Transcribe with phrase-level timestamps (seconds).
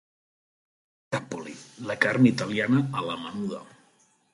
[1.17, 1.55] Capoli
[1.91, 3.67] la carn italiana a la menuda.